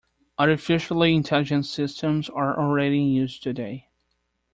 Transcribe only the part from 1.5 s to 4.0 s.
Systems are already in use today.